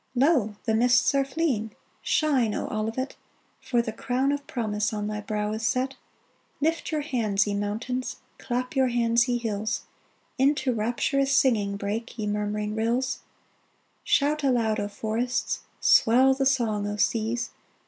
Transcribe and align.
Lo! 0.15 0.55
the 0.63 0.73
mists 0.73 1.13
are 1.13 1.23
fleeing! 1.23 1.73
Shine, 2.01 2.55
O 2.55 2.67
Olivet, 2.69 3.15
For 3.61 3.83
the 3.83 3.91
crown 3.91 4.31
of 4.31 4.47
promise 4.47 4.91
On 4.91 5.05
thy 5.05 5.21
brow 5.21 5.51
is 5.53 5.61
set! 5.63 5.95
Lift 6.59 6.91
your 6.91 7.01
heads, 7.01 7.45
ye 7.45 7.53
mountains! 7.53 8.15
Clap 8.39 8.75
your 8.75 8.87
hands, 8.87 9.27
ye 9.29 9.37
hills! 9.37 9.83
Into 10.39 10.73
rapturous 10.73 11.31
singing 11.31 11.77
Break, 11.77 12.17
ye 12.17 12.25
murmuring 12.25 12.73
rills! 12.73 13.19
Shout 14.03 14.43
aloud, 14.43 14.79
O 14.79 14.87
forests! 14.87 15.59
Swell 15.79 16.33
the 16.33 16.47
song, 16.47 16.87
O 16.87 16.95
seas 16.97 17.51